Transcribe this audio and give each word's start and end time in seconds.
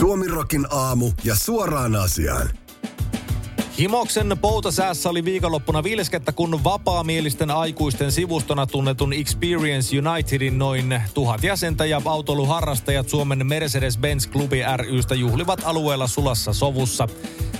Suomirokin 0.00 0.66
aamu 0.70 1.10
ja 1.24 1.34
suoraan 1.34 1.96
asiaan. 1.96 2.50
Himoksen 3.78 4.36
poutasäässä 4.40 5.10
oli 5.10 5.24
viikonloppuna 5.24 5.82
vilskettä, 5.82 6.32
kun 6.32 6.64
vapaamielisten 6.64 7.50
aikuisten 7.50 8.12
sivustona 8.12 8.66
tunnetun 8.66 9.12
Experience 9.12 9.96
Unitedin 9.98 10.58
noin 10.58 11.02
tuhat 11.14 11.42
jäsentä 11.42 11.84
ja 11.84 12.02
autoiluharrastajat 12.04 13.08
Suomen 13.08 13.46
Mercedes-Benz-klubi 13.46 14.76
rystä 14.76 15.14
juhlivat 15.14 15.60
alueella 15.64 16.06
sulassa 16.06 16.52
sovussa. 16.52 17.08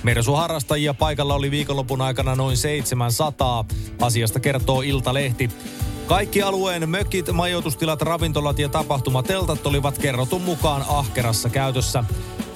Mersuharrastajia 0.03 0.93
paikalla 0.93 1.35
oli 1.35 1.51
viikonlopun 1.51 2.01
aikana 2.01 2.35
noin 2.35 2.57
700. 2.57 3.65
Asiasta 4.01 4.39
kertoo 4.39 4.81
Iltalehti. 4.81 5.49
Kaikki 6.11 6.41
alueen 6.41 6.89
mökit, 6.89 7.31
majoitustilat, 7.33 8.01
ravintolat 8.01 8.59
ja 8.59 8.69
tapahtumateltat 8.69 9.65
olivat 9.65 9.97
kerrotun 9.97 10.41
mukaan 10.41 10.85
ahkerassa 10.87 11.49
käytössä. 11.49 12.03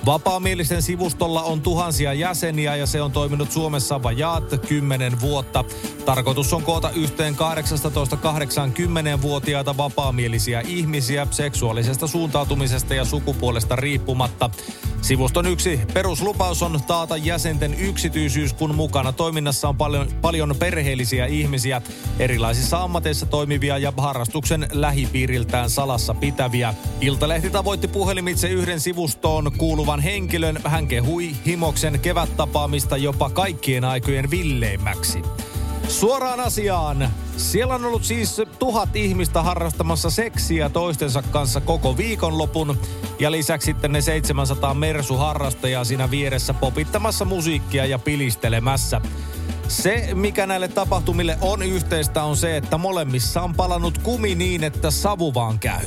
Vapaamielisten 0.06 0.82
sivustolla 0.82 1.44
on 1.44 1.62
tuhansia 1.62 2.14
jäseniä 2.14 2.76
ja 2.76 2.86
se 2.86 3.02
on 3.02 3.12
toiminut 3.12 3.52
Suomessa 3.52 4.04
vajaat 4.04 4.44
10 4.68 5.22
vuotta. 5.22 5.66
Tarkoitus 6.06 6.54
on 6.54 6.64
koota 6.64 6.90
yhteen 6.90 7.36
18-80-vuotiaita 7.36 9.78
vapaamielisiä 9.78 10.62
ihmisiä 10.62 11.28
seksuaalisesta 11.32 12.08
suuntautumisesta 12.08 12.94
ja 12.94 13.06
sukupuolesta 13.06 13.76
riippumatta. 13.76 14.50
Sivuston 15.06 15.46
yksi 15.46 15.80
peruslupaus 15.94 16.64
on 16.64 16.80
taata 16.88 17.18
jäsenten 17.18 17.74
yksityisyys, 17.74 18.54
kun 18.54 18.76
mukana 18.76 19.12
toiminnassa 19.12 19.70
on 19.70 19.78
paljon, 19.78 20.08
paljon 20.22 20.56
perheellisiä 20.60 21.26
ihmisiä, 21.26 21.82
erilaisissa 22.20 22.84
ammateissa 22.84 23.26
toimivia 23.26 23.78
ja 23.78 23.94
harrastuksen 23.98 24.68
lähipiiriltään 24.72 25.70
salassa 25.70 26.14
pitäviä. 26.14 26.74
Iltalehti 27.02 27.50
tavoitti 27.50 27.88
puhelimitse 27.88 28.50
yhden 28.50 28.80
sivustoon 28.80 29.52
kuuluvan 29.58 30.00
henkilön. 30.00 30.60
Hän 30.66 30.88
kehui 30.88 31.32
himoksen 31.46 32.00
kevättapaamista 32.00 32.98
jopa 32.98 33.30
kaikkien 33.30 33.84
aikojen 33.84 34.32
villeimmäksi. 34.32 35.22
Suoraan 35.88 36.40
asiaan. 36.40 37.12
Siellä 37.38 37.76
on 37.76 37.86
ollut 37.86 38.04
siis 38.04 38.42
tuhat 38.60 38.96
ihmistä 38.96 39.44
harrastamassa 39.44 40.10
seksiä 40.10 40.70
toistensa 40.70 41.22
kanssa 41.22 41.62
koko 41.62 41.98
viikonlopun. 41.98 42.78
Ja 43.20 43.32
lisäksi 43.32 43.66
sitten 43.66 43.92
ne 43.92 44.02
700 44.02 44.74
mersuharrastajaa 44.74 45.84
siinä 45.84 46.12
vieressä 46.12 46.54
popittamassa 46.54 47.26
musiikkia 47.26 47.86
ja 47.86 48.00
pilistelemässä. 48.00 49.02
Se, 49.68 50.10
mikä 50.14 50.48
näille 50.48 50.68
tapahtumille 50.68 51.38
on 51.42 51.62
yhteistä, 51.64 52.24
on 52.24 52.38
se, 52.38 52.58
että 52.58 52.78
molemmissa 52.78 53.42
on 53.42 53.54
palannut 53.54 53.98
kumi 53.98 54.36
niin, 54.36 54.64
että 54.64 54.92
savu 54.92 55.34
vaan 55.34 55.60
käy. 55.60 55.86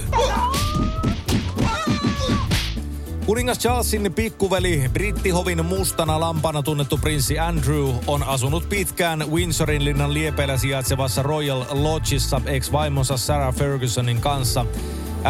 Kuningas 3.28 3.58
Charlesin 3.58 4.12
pikkuveli, 4.12 4.90
brittihovin 4.92 5.64
mustana 5.64 6.20
lampana 6.20 6.62
tunnettu 6.62 6.98
prinssi 6.98 7.38
Andrew, 7.38 7.88
on 8.06 8.22
asunut 8.22 8.68
pitkään 8.68 9.30
Windsorin 9.30 9.84
linnan 9.84 10.14
liepeillä 10.14 10.56
sijaitsevassa 10.56 11.22
Royal 11.22 11.64
Lodgeissa 11.70 12.40
ex-vaimonsa 12.46 13.16
Sarah 13.16 13.54
Fergusonin 13.54 14.20
kanssa. 14.20 14.66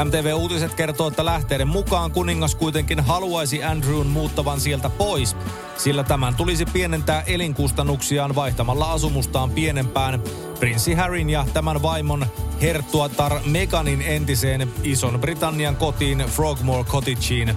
MTV 0.04 0.34
Uutiset 0.34 0.74
kertoo, 0.74 1.08
että 1.08 1.24
lähteiden 1.24 1.68
mukaan 1.68 2.10
kuningas 2.10 2.54
kuitenkin 2.54 3.00
haluaisi 3.00 3.64
Andrewn 3.64 4.06
muuttavan 4.06 4.60
sieltä 4.60 4.90
pois, 4.90 5.36
sillä 5.76 6.04
tämän 6.04 6.34
tulisi 6.34 6.66
pienentää 6.66 7.22
elinkustannuksiaan 7.22 8.34
vaihtamalla 8.34 8.92
asumustaan 8.92 9.50
pienempään 9.50 10.22
prinssi 10.58 10.94
Harryn 10.94 11.30
ja 11.30 11.46
tämän 11.54 11.82
vaimon 11.82 12.26
herttuatar 12.62 13.40
Meganin 13.46 14.02
entiseen 14.02 14.68
Ison 14.82 15.20
Britannian 15.20 15.76
kotiin 15.76 16.18
Frogmore 16.18 16.84
Cottageen. 16.84 17.56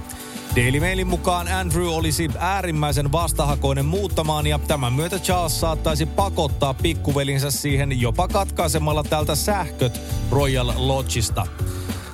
Daily 0.55 0.79
Mailin 0.79 1.07
mukaan 1.07 1.47
Andrew 1.47 1.87
olisi 1.87 2.29
äärimmäisen 2.39 3.11
vastahakoinen 3.11 3.85
muuttamaan 3.85 4.47
ja 4.47 4.59
tämän 4.59 4.93
myötä 4.93 5.19
Charles 5.19 5.59
saattaisi 5.59 6.05
pakottaa 6.05 6.73
pikkuvelinsä 6.73 7.51
siihen 7.51 8.01
jopa 8.01 8.27
katkaisemalla 8.27 9.03
tältä 9.03 9.35
sähköt 9.35 10.01
Royal 10.31 10.73
Lodgeista. 10.75 11.47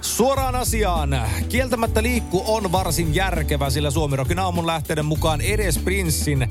Suoraan 0.02 0.56
asiaan. 0.56 1.22
Kieltämättä 1.50 2.04
liikku 2.04 2.44
on 2.48 2.72
varsin 2.72 3.16
järkevä, 3.16 3.70
sillä 3.70 3.92
Suomirokin 3.92 4.40
aamun 4.40 4.68
lähteiden 4.68 5.06
mukaan 5.06 5.42
edes 5.42 5.78
prinssin 5.78 6.50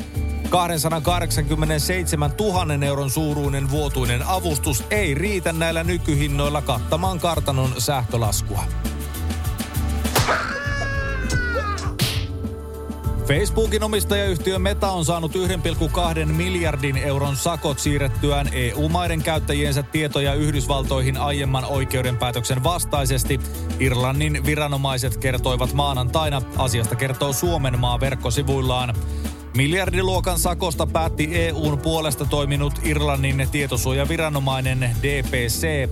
287 0.51 2.33
000 2.41 2.87
euron 2.87 3.11
suuruinen 3.11 3.71
vuotuinen 3.71 4.23
avustus 4.27 4.85
ei 4.91 5.15
riitä 5.15 5.53
näillä 5.53 5.85
nykyhinnoilla 5.85 6.63
kattamaan 6.63 7.19
kartanon 7.19 7.71
sähkölaskua. 7.79 8.65
Facebookin 13.27 13.83
omistajayhtiö 13.83 14.59
Meta 14.59 14.91
on 14.91 15.05
saanut 15.05 15.33
1,2 15.35 16.27
miljardin 16.27 16.97
euron 16.97 17.37
sakot 17.37 17.79
siirrettyään 17.79 18.49
EU-maiden 18.53 19.23
käyttäjiensä 19.23 19.83
tietoja 19.83 20.35
Yhdysvaltoihin 20.35 21.17
aiemman 21.17 21.65
oikeudenpäätöksen 21.65 22.65
vastaisesti. 22.65 23.41
Irlannin 23.81 24.47
viranomaiset 24.47 25.17
kertoivat 25.17 25.73
maanantaina. 25.73 26.43
Asiasta 26.57 26.97
kertoo 26.97 27.33
Suomen 27.33 27.79
maa 27.79 28.01
verkkosivuillaan. 28.01 28.95
Miljardiluokan 29.57 30.39
sakosta 30.39 30.87
päätti 30.87 31.29
EUn 31.33 31.79
puolesta 31.79 32.25
toiminut 32.25 32.75
Irlannin 32.83 33.49
tietosuojaviranomainen 33.53 34.91
DPC. 35.03 35.89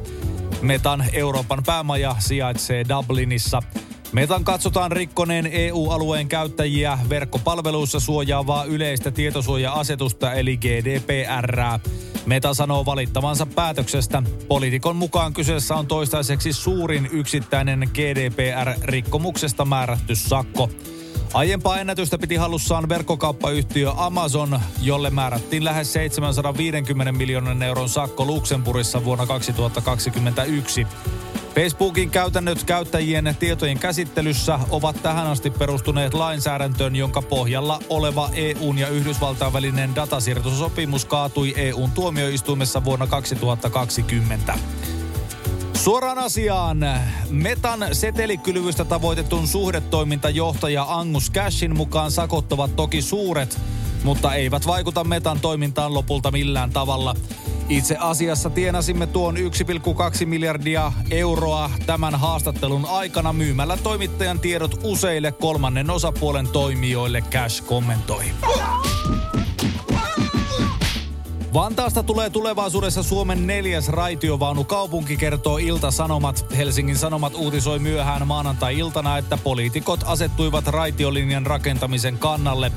Metan 0.63 1.05
Euroopan 1.13 1.63
päämaja 1.67 2.17
sijaitsee 2.19 2.85
Dublinissa. 2.89 3.63
Metan 4.15 4.45
katsotaan 4.45 4.93
rikkoneen 4.93 5.49
EU-alueen 5.53 6.29
käyttäjiä 6.29 6.99
verkkopalveluissa 7.09 8.01
suojaavaa 8.01 8.65
yleistä 8.65 9.11
tietosuoja-asetusta 9.11 10.33
eli 10.33 10.57
GDPR. 10.57 11.59
Meta 12.27 12.55
sanoo 12.55 12.87
valittavansa 12.87 13.47
päätöksestä. 13.47 14.23
Poliitikon 14.49 14.97
mukaan 14.97 15.33
kyseessä 15.33 15.75
on 15.75 15.87
toistaiseksi 15.87 16.53
suurin 16.53 17.09
yksittäinen 17.13 17.89
GDPR-rikkomuksesta 17.95 19.65
määrätty 19.65 20.15
sakko. 20.15 20.71
Aiempaa 21.33 21.81
ennätystä 21.81 22.19
piti 22.19 22.37
hallussaan 22.37 22.89
verkkokauppayhtiö 22.89 23.93
Amazon, 23.97 24.61
jolle 24.83 25.11
määrättiin 25.11 25.65
lähes 25.65 25.93
750 25.93 27.13
miljoonan 27.13 27.63
euron 27.63 27.89
sakko 27.89 28.25
Luxemburgissa 28.25 29.05
vuonna 29.05 29.27
2021. 29.27 30.87
Facebookin 31.55 32.11
käytännöt 32.11 32.65
käyttäjien 32.65 33.37
tietojen 33.39 33.79
käsittelyssä 33.79 34.59
ovat 34.71 35.03
tähän 35.03 35.27
asti 35.27 35.51
perustuneet 35.51 36.15
lainsäädäntöön, 36.15 36.97
jonka 36.97 37.23
pohjalla 37.23 37.79
oleva 37.89 38.31
EUn 38.33 38.79
ja 38.79 38.89
Yhdysvaltain 38.89 39.53
välinen 39.53 39.95
datasiirtosopimus 39.95 41.05
kaatui 41.05 41.55
EUn 41.57 41.91
tuomioistuimessa 41.91 42.85
vuonna 42.85 43.07
2020. 43.07 44.59
Suoraan 45.75 46.19
asiaan. 46.19 46.79
Metan 47.31 47.87
setelikylvystä 47.93 48.85
tavoitetun 48.85 49.49
suhdetoimintajohtaja 49.49 50.87
Angus 50.89 51.33
Cashin 51.33 51.77
mukaan 51.77 52.11
sakottavat 52.11 52.77
toki 52.77 53.03
suuret, 53.03 53.61
mutta 54.05 54.35
eivät 54.35 54.67
vaikuta 54.67 55.05
Metan 55.05 55.41
toimintaan 55.41 55.95
lopulta 55.95 56.31
millään 56.31 56.71
tavalla. 56.71 57.17
Itse 57.69 57.97
asiassa 58.01 58.51
tienasimme 58.51 59.07
tuon 59.07 59.37
1,2 59.37 60.27
miljardia 60.27 60.93
euroa 61.11 61.71
tämän 61.87 62.15
haastattelun 62.15 62.87
aikana 62.87 63.33
myymällä 63.33 63.77
toimittajan 63.77 64.41
tiedot 64.41 64.81
useille 64.83 65.33
kolmannen 65.33 65.91
osapuolen 65.91 66.49
toimijoille, 66.49 67.21
Cash 67.21 67.65
kommentoi. 67.65 68.25
Vantaasta 71.55 72.03
tulee 72.03 72.31
tulevaisuudessa 72.31 73.03
Suomen 73.03 73.47
neljäs 73.47 73.89
raitiovaunu 73.89 74.65
kaupunki, 74.65 75.17
kertoo 75.17 75.59
Ilta-Sanomat. 75.59 76.47
Helsingin 76.57 76.97
Sanomat 76.97 77.35
uutisoi 77.35 77.79
myöhään 77.79 78.27
maanantai-iltana, 78.27 79.19
että 79.19 79.37
poliitikot 79.37 80.01
asettuivat 80.07 80.67
raitiolinjan 80.67 81.47
rakentamisen 81.47 82.19
kannalle. 82.19 82.73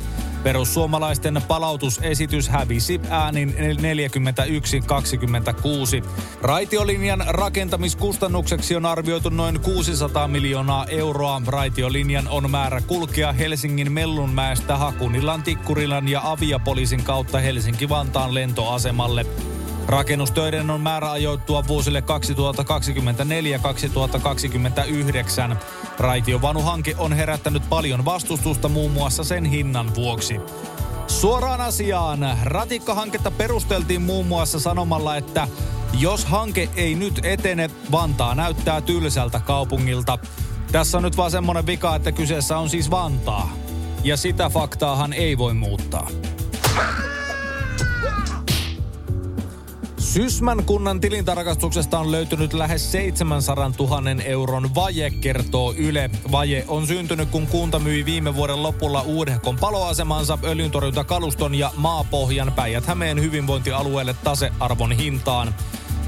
Perussuomalaisten 0.48 1.42
palautusesitys 1.48 2.50
hävisi 2.50 3.02
äänin 3.10 3.56
41-26. 6.02 6.06
Raitiolinjan 6.42 7.24
rakentamiskustannukseksi 7.28 8.76
on 8.76 8.86
arvioitu 8.86 9.30
noin 9.30 9.60
600 9.60 10.28
miljoonaa 10.28 10.86
euroa. 10.86 11.42
Raitiolinjan 11.48 12.28
on 12.28 12.52
määrä 12.52 12.82
kulkea 12.82 13.32
Helsingin 13.34 13.92
Mellunmäestä 13.92 14.78
Hakunilan, 14.78 15.44
Tikkurilan 15.44 16.08
ja 16.08 16.32
Aviapoliisin 16.32 17.04
kautta 17.04 17.40
Helsinki-Vantaan 17.40 18.34
lentoasemalle. 18.34 19.26
Rakennustöiden 19.88 20.70
on 20.70 20.82
määrä 20.82 21.12
ajoittua 21.12 21.68
vuosille 21.68 22.04
2024-2029. 25.54 25.56
Raitiovanuhanke 26.00 26.96
on 26.98 27.14
herättänyt 27.14 27.64
paljon 27.70 28.06
vastustusta 28.06 28.70
muun 28.70 28.92
muassa 28.92 29.24
sen 29.24 29.46
hinnan 29.46 29.96
vuoksi. 29.96 30.40
Suoraan 31.08 31.62
asiaan. 31.62 32.38
Ratikkahanketta 32.44 33.32
perusteltiin 33.32 34.02
muun 34.02 34.28
muassa 34.28 34.60
sanomalla, 34.60 35.16
että 35.16 35.48
jos 36.00 36.26
hanke 36.26 36.70
ei 36.76 36.96
nyt 36.96 37.20
etene, 37.24 37.70
Vantaa 37.92 38.36
näyttää 38.36 38.82
tylsältä 38.82 39.40
kaupungilta. 39.40 40.20
Tässä 40.72 40.98
on 40.98 41.04
nyt 41.04 41.18
vaan 41.18 41.32
semmonen 41.32 41.66
vika, 41.66 41.96
että 41.96 42.12
kyseessä 42.12 42.58
on 42.58 42.70
siis 42.70 42.92
Vantaa. 42.92 43.52
ja 44.04 44.18
sitä 44.18 44.50
faktaahan 44.50 45.14
ei 45.14 45.38
voi 45.38 45.54
muuttaa. 45.54 46.08
Sysmän 50.18 50.66
kunnan 50.66 51.00
tilintarkastuksesta 51.00 52.00
on 52.00 52.12
löytynyt 52.12 52.54
lähes 52.54 52.92
700 52.92 53.72
000 53.80 54.02
euron 54.26 54.76
vaje, 54.76 55.10
kertoo 55.10 55.74
Yle. 55.78 56.10
Vaje 56.32 56.66
on 56.68 56.88
syntynyt, 56.88 57.30
kun 57.30 57.48
kunta 57.48 57.80
myi 57.80 58.06
viime 58.06 58.36
vuoden 58.36 58.64
lopulla 58.64 59.02
uudehkon 59.02 59.58
paloasemansa, 59.58 60.38
öljyntorjuntakaluston 60.44 61.56
ja 61.56 61.72
maapohjan 61.76 62.54
Päijät-Hämeen 62.56 63.22
hyvinvointialueelle 63.22 64.16
tasearvon 64.24 64.92
hintaan. 64.92 65.56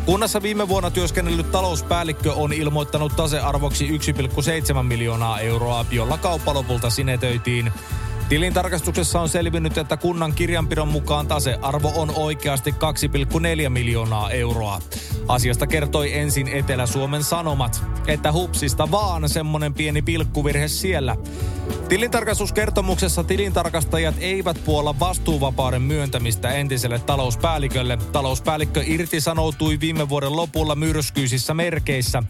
Kunnassa 0.06 0.42
viime 0.42 0.68
vuonna 0.68 0.92
työskennellyt 0.92 1.52
talouspäällikkö 1.52 2.34
on 2.34 2.54
ilmoittanut 2.54 3.16
tasearvoksi 3.16 3.88
1,7 3.88 4.84
miljoonaa 4.84 5.40
euroa, 5.40 5.86
jolla 5.92 6.18
kauppa 6.18 6.54
lopulta 6.54 6.90
sinetöitiin. 6.90 7.72
Tilintarkastuksessa 8.30 9.22
on 9.22 9.30
selvinnyt, 9.30 9.78
että 9.78 9.98
kunnan 9.98 10.34
kirjanpidon 10.34 10.88
mukaan 10.88 11.28
tasearvo 11.28 11.92
on 11.96 12.12
oikeasti 12.16 12.72
2,4 12.72 13.70
miljoonaa 13.70 14.32
euroa. 14.32 14.80
Asiasta 15.28 15.68
kertoi 15.68 16.18
ensin 16.18 16.48
Etelä-Suomen 16.48 17.24
Sanomat, 17.24 17.84
että 18.08 18.32
hupsista 18.32 18.92
vaan 18.92 19.30
semmonen 19.30 19.74
pieni 19.74 20.02
pilkkuvirhe 20.02 20.68
siellä. 20.68 21.16
Tilintarkastuskertomuksessa 21.90 23.24
tilintarkastajat 23.24 24.16
eivät 24.20 24.58
puolla 24.66 25.00
vastuuvapauden 25.00 25.82
myöntämistä 25.82 26.52
entiselle 26.52 27.00
talouspäällikölle. 27.00 27.98
Talouspäällikkö 28.12 28.84
irtisanoutui 28.86 29.80
viime 29.80 30.10
vuoden 30.10 30.36
lopulla 30.36 30.76
myrskyisissä 30.76 31.54
merkeissä. 31.54 32.24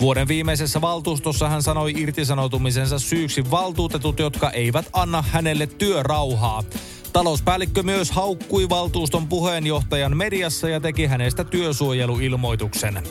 Vuoden 0.00 0.28
viimeisessä 0.28 0.80
valtuustossa 0.80 1.48
hän 1.48 1.62
sanoi 1.62 1.92
irtisanoutumisensa 1.96 2.98
syyksi 2.98 3.50
valtuutetut, 3.50 4.18
jotka 4.18 4.50
eivät 4.50 4.86
anna 4.92 5.22
hänelle 5.22 5.66
työrauhaa. 5.66 6.64
Talouspäällikkö 7.12 7.82
myös 7.82 8.10
haukkui 8.10 8.68
valtuuston 8.68 9.26
puheenjohtajan 9.28 10.16
mediassa 10.16 10.68
ja 10.68 10.80
teki 10.80 11.06
hänestä 11.06 11.44
työsuojeluilmoituksen. 11.44 13.02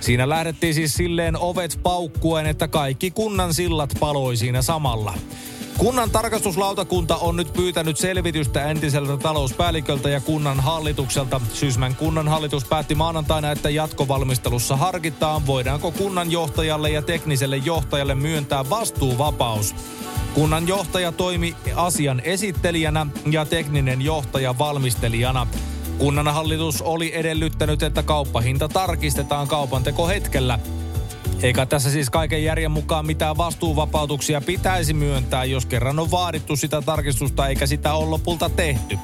Siinä 0.00 0.28
lähdettiin 0.28 0.74
siis 0.74 0.94
silleen 0.94 1.38
ovet 1.38 1.80
paukkuen, 1.82 2.46
että 2.46 2.68
kaikki 2.68 3.10
kunnan 3.10 3.54
sillat 3.54 3.94
paloi 4.00 4.36
siinä 4.36 4.62
samalla. 4.62 5.14
Kunnan 5.78 6.10
tarkastuslautakunta 6.10 7.16
on 7.16 7.36
nyt 7.36 7.52
pyytänyt 7.52 7.96
selvitystä 7.96 8.64
entiseltä 8.64 9.16
talouspäälliköltä 9.16 10.08
ja 10.08 10.20
kunnan 10.20 10.60
hallitukselta. 10.60 11.40
Sysmän 11.52 11.96
kunnan 11.96 12.28
hallitus 12.28 12.64
päätti 12.64 12.94
maanantaina, 12.94 13.52
että 13.52 13.70
jatkovalmistelussa 13.70 14.76
harkitaan, 14.76 15.46
voidaanko 15.46 15.90
kunnan 15.92 16.30
johtajalle 16.32 16.90
ja 16.90 17.02
tekniselle 17.02 17.56
johtajalle 17.56 18.14
myöntää 18.14 18.70
vastuuvapaus. 18.70 19.74
Kunnan 20.34 20.68
johtaja 20.68 21.12
toimi 21.12 21.56
asian 21.74 22.20
esittelijänä 22.24 23.06
ja 23.30 23.44
tekninen 23.44 24.02
johtaja 24.02 24.58
valmistelijana. 24.58 25.46
Kunnan 25.98 26.28
hallitus 26.28 26.82
oli 26.82 27.14
edellyttänyt, 27.14 27.82
että 27.82 28.02
kauppahinta 28.02 28.68
tarkistetaan 28.68 29.48
kaupanteko 29.48 30.08
hetkellä. 30.08 30.58
Eikä 31.42 31.66
tässä 31.66 31.90
siis 31.90 32.10
kaiken 32.10 32.44
järjen 32.44 32.70
mukaan 32.70 33.06
mitään 33.06 33.36
vastuuvapautuksia 33.36 34.40
pitäisi 34.40 34.92
myöntää, 34.92 35.44
jos 35.44 35.66
kerran 35.66 35.98
on 35.98 36.10
vaadittu 36.10 36.56
sitä 36.56 36.82
tarkistusta 36.82 37.48
eikä 37.48 37.66
sitä 37.66 37.94
ole 37.94 38.10
lopulta 38.10 38.50
tehty. 38.50 38.98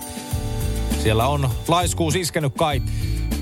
Siellä 1.02 1.26
on 1.26 1.50
laiskuus 1.68 2.16
iskenyt 2.16 2.54
kai. 2.54 2.82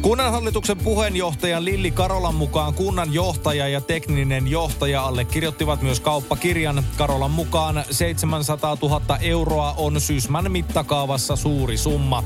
Kunnanhallituksen 0.03 0.79
puheenjohtajan 0.79 1.65
Lilli 1.65 1.91
Karolan 1.91 2.35
mukaan 2.35 2.75
kunnan 2.75 3.15
johtaja 3.15 3.69
ja 3.69 3.81
tekninen 3.81 4.49
johtaja 4.49 5.03
allekirjoittivat 5.03 5.83
myös 5.83 6.01
kauppakirjan. 6.01 6.85
Karolan 6.97 7.31
mukaan 7.31 7.85
700 7.91 8.77
000 8.83 9.19
euroa 9.21 9.75
on 9.77 10.01
Sysmän 10.01 10.53
mittakaavassa 10.53 11.37
suuri 11.37 11.77
summa. 11.77 12.25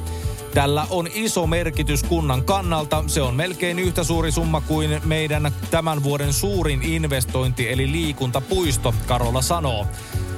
Tällä 0.55 0.87
on 0.91 1.09
iso 1.15 1.47
merkitys 1.47 2.03
kunnan 2.03 2.45
kannalta. 2.45 3.05
Se 3.07 3.23
on 3.23 3.35
melkein 3.35 3.79
yhtä 3.79 4.05
suuri 4.05 4.33
summa 4.33 4.61
kuin 4.61 5.01
meidän 5.05 5.53
tämän 5.71 6.03
vuoden 6.03 6.33
suurin 6.33 6.83
investointi 6.83 7.73
eli 7.73 7.93
liikuntapuisto, 7.93 8.95
Karola 9.07 9.43
sanoo. 9.43 9.87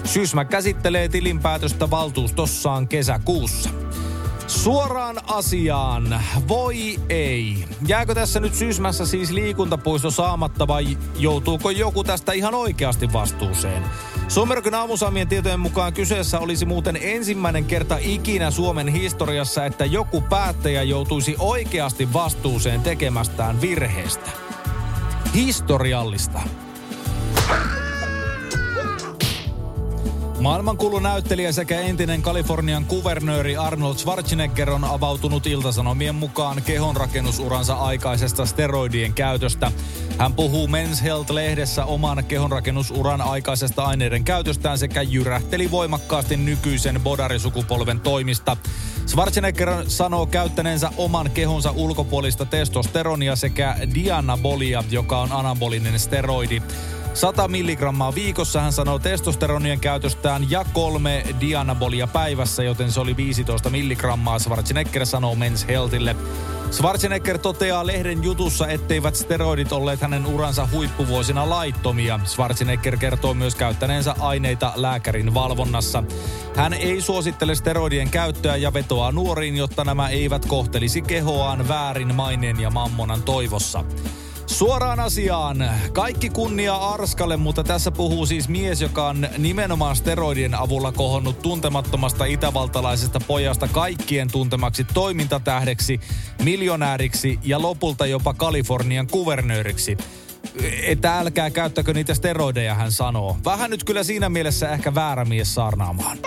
Sysmä 0.04 0.44
käsittelee 0.44 1.08
tilinpäätöstä 1.08 1.90
valtuustossaan 1.90 2.88
kesäkuussa. 2.88 3.70
Suoraan 4.46 5.16
asiaan. 5.26 6.22
Voi 6.48 6.96
ei. 7.08 7.64
Jääkö 7.86 8.14
tässä 8.14 8.40
nyt 8.40 8.54
Sysmässä 8.54 9.06
siis 9.06 9.30
liikuntapuisto 9.30 10.10
saamatta 10.10 10.66
vai 10.66 10.98
joutuuko 11.18 11.70
joku 11.70 12.04
tästä 12.04 12.32
ihan 12.32 12.54
oikeasti 12.54 13.12
vastuuseen? 13.12 13.82
Suomerokyn 14.28 14.74
aamusaamien 14.74 15.28
tietojen 15.28 15.60
mukaan 15.60 15.92
kyseessä 15.92 16.38
olisi 16.38 16.66
muuten 16.66 16.98
ensimmäinen 17.02 17.64
kerta 17.64 17.98
ikinä 18.00 18.50
Suomen 18.50 18.88
historiassa, 18.88 19.64
että 19.66 19.84
joku 19.84 20.20
päättäjä 20.20 20.82
joutuisi 20.82 21.36
oikeasti 21.38 22.12
vastuuseen 22.12 22.80
tekemästään 22.80 23.60
virheestä. 23.60 24.30
Historiallista. 25.34 26.40
Maailmankuulu 30.40 30.98
näyttelijä 30.98 31.52
sekä 31.52 31.80
entinen 31.80 32.22
Kalifornian 32.22 32.84
kuvernööri 32.84 33.56
Arnold 33.56 33.96
Schwarzenegger 33.96 34.70
on 34.70 34.84
avautunut 34.84 35.46
iltasanomien 35.46 36.14
mukaan 36.14 36.62
kehonrakennusuransa 36.62 37.74
aikaisesta 37.74 38.46
steroidien 38.46 39.14
käytöstä. 39.14 39.72
Hän 40.18 40.34
puhuu 40.34 40.66
Men's 40.66 41.02
Health-lehdessä 41.02 41.84
oman 41.84 42.24
kehonrakennusuran 42.24 43.20
aikaisesta 43.20 43.84
aineiden 43.84 44.24
käytöstään 44.24 44.78
sekä 44.78 45.02
jyrähteli 45.02 45.70
voimakkaasti 45.70 46.36
nykyisen 46.36 47.00
bodarisukupolven 47.00 48.00
toimista. 48.00 48.56
Schwarzenegger 49.06 49.84
sanoo 49.86 50.26
käyttäneensä 50.26 50.90
oman 50.96 51.30
kehonsa 51.30 51.70
ulkopuolista 51.70 52.44
testosteronia 52.46 53.36
sekä 53.36 53.76
dianabolia, 53.94 54.84
joka 54.90 55.18
on 55.20 55.32
anabolinen 55.32 55.98
steroidi. 55.98 56.62
100 57.18 57.48
milligrammaa 57.48 58.14
viikossa 58.14 58.60
hän 58.60 58.72
sanoo 58.72 58.98
testosteronien 58.98 59.80
käytöstään 59.80 60.50
ja 60.50 60.64
kolme 60.72 61.24
dianabolia 61.40 62.06
päivässä, 62.06 62.62
joten 62.62 62.92
se 62.92 63.00
oli 63.00 63.16
15 63.16 63.70
milligrammaa, 63.70 64.38
Schwarzenegger 64.38 65.06
sanoo 65.06 65.34
Men's 65.34 65.68
Healthille. 65.68 66.16
Schwarzenegger 66.70 67.38
toteaa 67.38 67.86
lehden 67.86 68.24
jutussa, 68.24 68.68
etteivät 68.68 69.14
steroidit 69.14 69.72
olleet 69.72 70.00
hänen 70.00 70.26
uransa 70.26 70.68
huippuvuosina 70.72 71.50
laittomia. 71.50 72.20
Schwarzenegger 72.24 72.96
kertoo 72.96 73.34
myös 73.34 73.54
käyttäneensä 73.54 74.14
aineita 74.20 74.72
lääkärin 74.76 75.34
valvonnassa. 75.34 76.02
Hän 76.56 76.72
ei 76.72 77.00
suosittele 77.00 77.54
steroidien 77.54 78.10
käyttöä 78.10 78.56
ja 78.56 78.72
vetoaa 78.72 79.12
nuoriin, 79.12 79.56
jotta 79.56 79.84
nämä 79.84 80.08
eivät 80.08 80.46
kohtelisi 80.46 81.02
kehoaan 81.02 81.68
väärin 81.68 82.14
maineen 82.14 82.60
ja 82.60 82.70
mammonan 82.70 83.22
toivossa. 83.22 83.84
Suoraan 84.58 85.00
asiaan. 85.00 85.70
Kaikki 85.92 86.30
kunnia 86.30 86.74
Arskalle, 86.74 87.36
mutta 87.36 87.64
tässä 87.64 87.90
puhuu 87.90 88.26
siis 88.26 88.48
mies, 88.48 88.80
joka 88.80 89.08
on 89.08 89.28
nimenomaan 89.38 89.96
steroidien 89.96 90.54
avulla 90.54 90.92
kohonnut 90.92 91.42
tuntemattomasta 91.42 92.24
itävaltalaisesta 92.24 93.20
pojasta 93.26 93.68
kaikkien 93.68 94.28
tuntemaksi 94.32 94.84
toimintatähdeksi, 94.84 96.00
miljonääriksi 96.42 97.38
ja 97.44 97.62
lopulta 97.62 98.06
jopa 98.06 98.34
Kalifornian 98.34 99.06
kuvernööriksi 99.06 99.96
että 100.82 101.18
älkää 101.18 101.50
käyttäkö 101.50 101.94
niitä 101.94 102.14
steroideja, 102.14 102.74
hän 102.74 102.92
sanoo. 102.92 103.36
Vähän 103.44 103.70
nyt 103.70 103.84
kyllä 103.84 104.02
siinä 104.02 104.28
mielessä 104.28 104.68
ehkä 104.68 104.94
väärä 104.94 105.24
mies 105.24 105.54
saarnaamaan. 105.54 106.18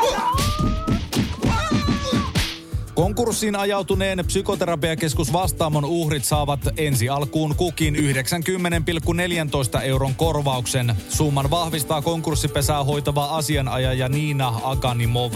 Konkurssiin 3.02 3.56
ajautuneen 3.56 4.26
psykoterapiakeskus 4.26 5.34
Vastaamon 5.34 5.86
uhrit 5.86 6.24
saavat 6.24 6.60
ensi 6.78 7.10
alkuun 7.10 7.56
kukin 7.56 7.96
90,14 7.96 9.84
euron 9.84 10.16
korvauksen. 10.16 10.96
Summan 11.10 11.52
vahvistaa 11.52 12.02
konkurssipesää 12.02 12.84
hoitava 12.84 13.26
asianajaja 13.26 14.10
Niina 14.10 14.54
Aganimov. 14.64 15.34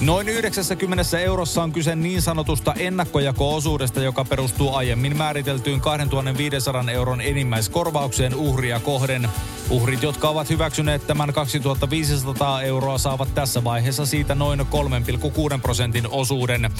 Noin 0.00 0.28
90 0.28 1.18
eurossa 1.18 1.62
on 1.62 1.72
kyse 1.72 1.96
niin 1.96 2.22
sanotusta 2.22 2.74
ennakkojako-osuudesta, 2.74 4.02
joka 4.02 4.24
perustuu 4.24 4.74
aiemmin 4.74 5.16
määriteltyyn 5.16 5.80
2500 5.80 6.84
euron 6.92 7.20
enimmäiskorvaukseen 7.20 8.34
uhria 8.34 8.80
kohden. 8.80 9.28
Uhrit, 9.70 10.02
jotka 10.02 10.28
ovat 10.28 10.50
hyväksyneet 10.50 11.06
tämän 11.06 11.32
2500 11.32 12.62
euroa, 12.62 12.98
saavat 12.98 13.34
tässä 13.34 13.64
vaiheessa 13.64 14.06
siitä 14.06 14.34
noin 14.34 14.60
3,6 14.60 14.66
prosentin 15.62 16.08
osuuden. 16.10 16.70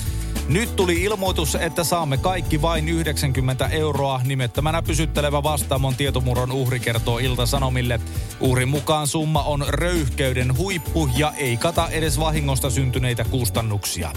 Nyt 0.48 0.76
tuli 0.76 1.02
ilmoitus, 1.02 1.54
että 1.54 1.84
saamme 1.84 2.16
kaikki 2.16 2.62
vain 2.62 2.88
90 2.88 3.66
euroa. 3.66 4.20
Nimettömänä 4.24 4.82
pysyttelevä 4.82 5.42
vastaamon 5.42 5.94
tietomurron 5.94 6.52
uhri 6.52 6.80
kertoo 6.80 7.18
Ilta-Sanomille. 7.18 8.00
Uhrin 8.40 8.68
mukaan 8.68 9.06
summa 9.06 9.42
on 9.42 9.64
röyhkeyden 9.68 10.56
huippu 10.56 11.08
ja 11.16 11.32
ei 11.36 11.56
kata 11.56 11.88
edes 11.88 12.20
vahingosta 12.20 12.70
syntyneitä 12.70 13.24
kustannuksia. 13.24 14.12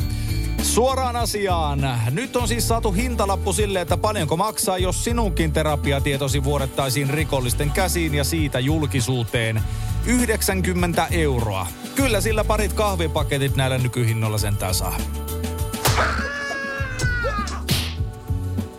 Suoraan 0.62 1.15
asiaan. 1.15 1.79
Nyt 2.12 2.36
on 2.36 2.48
siis 2.48 2.67
saatu 2.67 2.91
hintalappu 2.91 3.53
sille, 3.53 3.81
että 3.81 3.98
paljonko 3.98 4.38
maksaa, 4.38 4.77
jos 4.77 5.03
sinunkin 5.03 5.51
terapiatietosi 5.51 6.43
vuodettaisiin 6.43 7.10
rikollisten 7.10 7.72
käsiin 7.72 8.15
ja 8.15 8.24
siitä 8.24 8.60
julkisuuteen. 8.60 9.62
90 10.05 11.07
euroa. 11.12 11.67
Kyllä 11.96 12.22
sillä 12.22 12.43
parit 12.43 12.74
kahvipaketit 12.74 13.55
näillä 13.55 13.77
nykyhinnoilla 13.77 14.38
sentään 14.38 14.75
saa. 14.75 14.98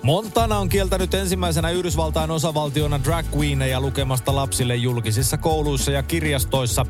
Montana 0.03 0.59
on 0.59 0.69
kieltänyt 0.69 1.15
ensimmäisenä 1.15 1.71
Yhdysvaltain 1.71 2.31
osavaltiona 2.31 3.05
drag 3.05 3.27
queeneja 3.37 3.81
lukemasta 3.81 4.35
lapsille 4.35 4.77
julkisissa 4.77 5.39
kouluissa 5.39 5.91
ja 5.91 6.03
kirjastoissa. 6.03 6.87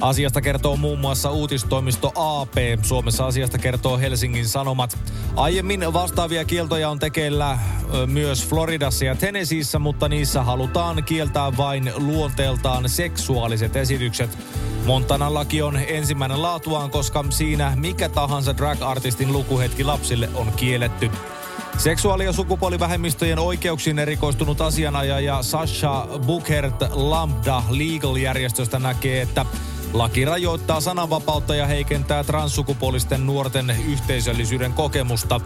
Asiasta 0.00 0.40
kertoo 0.40 0.76
muun 0.76 0.98
muassa 0.98 1.30
uutistoimisto 1.30 2.12
AP. 2.14 2.54
Suomessa 2.82 3.26
asiasta 3.26 3.58
kertoo 3.58 3.98
Helsingin 3.98 4.48
Sanomat. 4.48 4.98
Aiemmin 5.36 5.92
vastaavia 5.92 6.44
kieltoja 6.44 6.90
on 6.90 6.98
tekeillä 6.98 7.58
myös 8.06 8.48
Floridassa 8.48 9.04
ja 9.04 9.14
Tennesseeissä, 9.14 9.78
mutta 9.78 10.08
niissä 10.08 10.42
halutaan 10.42 11.04
kieltää 11.04 11.56
vain 11.56 11.92
luonteeltaan 11.96 12.88
seksuaaliset 12.88 13.76
esitykset. 13.76 14.38
Montanan 14.86 15.34
laki 15.34 15.62
on 15.62 15.76
ensimmäinen 15.76 16.42
laatuaan, 16.42 16.90
koska 16.90 17.24
siinä 17.30 17.72
mikä 17.76 18.08
tahansa 18.08 18.56
drag-artistin 18.56 19.32
lukuhetki 19.32 19.84
lapsille 19.84 20.28
on 20.34 20.52
kielletty. 20.56 21.10
Seksuaali- 21.78 22.24
ja 22.24 22.32
sukupuolivähemmistöjen 22.32 23.38
oikeuksiin 23.38 23.98
erikoistunut 23.98 24.60
asianajaja 24.60 25.42
Sasha 25.42 26.08
Bukhert 26.26 26.82
Lambda 26.90 27.62
Legal-järjestöstä 27.70 28.78
näkee, 28.78 29.22
että 29.22 29.46
Laki 29.92 30.24
rajoittaa 30.24 30.80
sananvapautta 30.80 31.54
ja 31.54 31.66
heikentää 31.66 32.24
transsukupuolisten 32.24 33.26
nuorten 33.26 33.76
yhteisöllisyyden 33.88 34.72
kokemusta. 34.72 35.40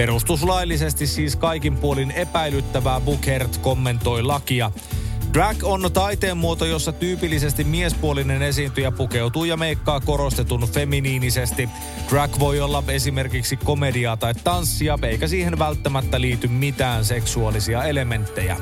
Perustuslaillisesti 0.00 1.06
siis 1.06 1.36
kaikin 1.36 1.76
puolin 1.76 2.10
epäilyttävää 2.10 3.00
Bukhert 3.00 3.56
kommentoi 3.56 4.22
lakia. 4.22 4.72
Drag 5.34 5.56
on 5.62 5.90
taiteen 5.92 6.36
muoto, 6.36 6.64
jossa 6.64 6.92
tyypillisesti 6.92 7.64
miespuolinen 7.64 8.42
esiintyjä 8.42 8.90
pukeutuu 8.90 9.44
ja 9.44 9.56
meikkaa 9.56 10.00
korostetun 10.00 10.68
feminiinisesti. 10.72 11.68
Drag 12.10 12.38
voi 12.38 12.60
olla 12.60 12.82
esimerkiksi 12.88 13.56
komediaa 13.56 14.16
tai 14.16 14.34
tanssia, 14.34 14.98
eikä 15.02 15.28
siihen 15.28 15.58
välttämättä 15.58 16.20
liity 16.20 16.48
mitään 16.48 17.04
seksuaalisia 17.04 17.84
elementtejä. 17.84 18.56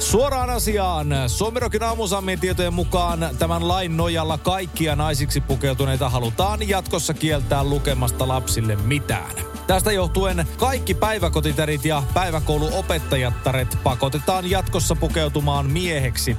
Suoraan 0.00 0.50
asiaan. 0.50 1.08
Suomirokin 1.26 1.82
aamusammin 1.82 2.40
tietojen 2.40 2.74
mukaan 2.74 3.28
tämän 3.38 3.68
lain 3.68 3.96
nojalla 3.96 4.38
kaikkia 4.38 4.96
naisiksi 4.96 5.40
pukeutuneita 5.40 6.08
halutaan 6.08 6.68
jatkossa 6.68 7.14
kieltää 7.14 7.64
lukemasta 7.64 8.28
lapsille 8.28 8.76
mitään. 8.76 9.30
Tästä 9.66 9.92
johtuen 9.92 10.46
kaikki 10.56 10.94
päiväkotiterit 10.94 11.84
ja 11.84 12.02
päiväkouluopettajattaret 12.14 13.78
pakotetaan 13.84 14.50
jatkossa 14.50 14.96
pukeutumaan 14.96 15.66
mieheksi, 15.66 16.36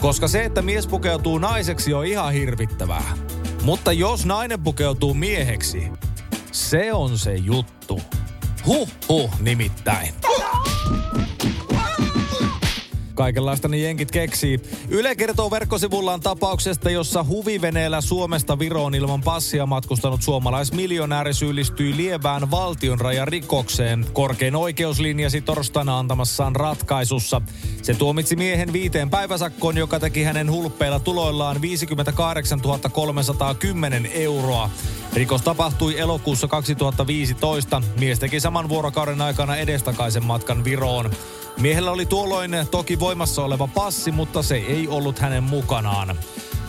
koska 0.00 0.28
se, 0.28 0.44
että 0.44 0.62
mies 0.62 0.86
pukeutuu 0.86 1.38
naiseksi 1.38 1.94
on 1.94 2.06
ihan 2.06 2.32
hirvittävää. 2.32 3.16
Mutta 3.62 3.92
jos 3.92 4.26
nainen 4.26 4.62
pukeutuu 4.62 5.14
mieheksi, 5.14 5.92
se 6.52 6.92
on 6.92 7.18
se 7.18 7.34
juttu. 7.34 8.00
Huh 8.66 8.88
huh 9.08 9.30
nimittäin. 9.40 10.14
Kaikenlaista 13.18 13.68
niin 13.68 13.84
jenkit 13.84 14.10
keksii. 14.10 14.60
Yle 14.88 15.16
kertoo 15.16 15.50
verkkosivullaan 15.50 16.20
tapauksesta, 16.20 16.90
jossa 16.90 17.24
huviveneellä 17.24 18.00
Suomesta 18.00 18.58
Viroon 18.58 18.94
ilman 18.94 19.22
passia 19.22 19.66
matkustanut 19.66 20.22
suomalaismiljonääri 20.22 21.34
syyllistyi 21.34 21.96
lievään 21.96 22.50
valtionrajarikokseen. 22.50 24.06
Korkein 24.12 24.56
oikeus 24.56 25.00
linjasi 25.00 25.40
torstaina 25.40 25.98
antamassaan 25.98 26.56
ratkaisussa. 26.56 27.42
Se 27.82 27.94
tuomitsi 27.94 28.36
miehen 28.36 28.72
viiteen 28.72 29.10
päiväsakkoon, 29.10 29.76
joka 29.76 30.00
teki 30.00 30.22
hänen 30.22 30.50
hulppeilla 30.50 31.00
tuloillaan 31.00 31.62
58 31.62 32.60
310 32.92 34.06
euroa. 34.06 34.70
Rikos 35.14 35.42
tapahtui 35.42 35.98
elokuussa 35.98 36.48
2015. 36.48 37.82
Mies 38.00 38.18
teki 38.18 38.40
saman 38.40 38.68
vuorokauden 38.68 39.20
aikana 39.20 39.56
edestakaisen 39.56 40.24
matkan 40.24 40.64
Viroon. 40.64 41.10
Miehellä 41.60 41.90
oli 41.90 42.06
tuolloin 42.06 42.50
toki 42.70 43.00
voimassa 43.00 43.44
oleva 43.44 43.68
passi, 43.74 44.12
mutta 44.12 44.42
se 44.42 44.56
ei 44.56 44.88
ollut 44.88 45.18
hänen 45.18 45.42
mukanaan. 45.42 46.16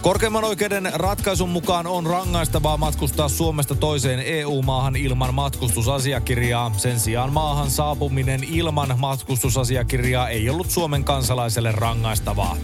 Korkeimman 0.02 0.44
oikeuden 0.44 0.92
ratkaisun 0.94 1.50
mukaan 1.50 1.88
on 1.88 2.06
rangaistavaa 2.06 2.78
matkustaa 2.78 3.30
Suomesta 3.30 3.76
toiseen 3.76 4.20
EU-maahan 4.20 4.96
ilman 4.96 5.34
matkustusasiakirjaa. 5.34 6.72
Sen 6.78 7.00
sijaan 7.00 7.34
maahan 7.34 7.70
saapuminen 7.70 8.44
ilman 8.44 9.00
matkustusasiakirjaa 9.00 10.30
ei 10.30 10.50
ollut 10.50 10.70
Suomen 10.70 11.04
kansalaiselle 11.04 11.72
rangaistavaa. 11.72 12.58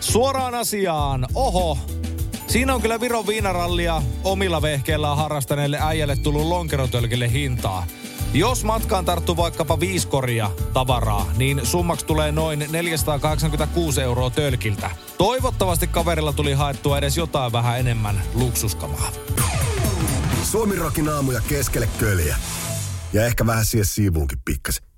Suoraan 0.00 0.54
asiaan, 0.54 1.26
oho, 1.34 1.78
Siinä 2.46 2.74
on 2.74 2.82
kyllä 2.82 3.00
Viron 3.00 3.26
viinarallia 3.26 4.02
omilla 4.24 4.62
vehkeillään 4.62 5.16
harrastaneille 5.16 5.78
äijälle 5.80 6.16
tullut 6.16 6.46
lonkerotölkille 6.46 7.32
hintaa. 7.32 7.86
Jos 8.34 8.64
matkaan 8.64 9.04
tarttuu 9.04 9.36
vaikkapa 9.36 9.80
viisi 9.80 10.08
koria 10.08 10.50
tavaraa, 10.72 11.30
niin 11.36 11.60
summaksi 11.66 12.06
tulee 12.06 12.32
noin 12.32 12.66
486 12.70 14.00
euroa 14.00 14.30
tölkiltä. 14.30 14.90
Toivottavasti 15.18 15.86
kaverilla 15.86 16.32
tuli 16.32 16.52
haettua 16.52 16.98
edes 16.98 17.16
jotain 17.16 17.52
vähän 17.52 17.80
enemmän 17.80 18.22
luksuskamaa. 18.34 19.12
Suomi 20.42 20.76
rokin 20.76 21.08
aamuja 21.08 21.40
keskelle 21.48 21.88
köljä. 21.98 22.36
Ja 23.12 23.26
ehkä 23.26 23.46
vähän 23.46 23.64
siihen 23.64 23.86
siivuunkin 23.86 24.38
pikkasen. 24.44 24.93